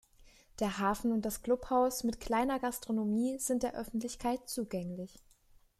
[0.59, 5.19] Der Hafen und das Clubhaus mit kleiner Gastronomie sind der Öffentlichkeit zugänglich.